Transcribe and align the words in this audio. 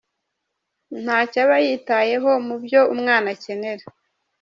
Ntacyo 1.03 1.39
aba 1.43 1.57
yitayeho 1.65 2.29
mu 2.47 2.55
byo 2.63 2.81
umwana 2.93 3.27
akenera. 3.35 3.85